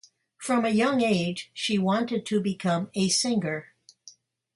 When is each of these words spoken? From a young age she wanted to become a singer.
From 0.39 0.65
a 0.65 0.69
young 0.69 1.03
age 1.03 1.51
she 1.53 1.77
wanted 1.77 2.25
to 2.25 2.41
become 2.41 2.89
a 2.95 3.07
singer. 3.09 3.75